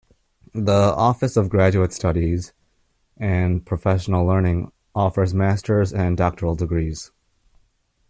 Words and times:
The 0.55 0.95
Office 0.95 1.37
of 1.37 1.47
Graduate 1.49 1.93
Studies 1.93 2.53
and 3.17 3.63
Professional 3.63 4.25
Learning 4.25 4.71
offers 4.95 5.31
master’s 5.31 5.93
and 5.93 6.17
doctoral 6.17 6.55
degrees. 6.55 7.11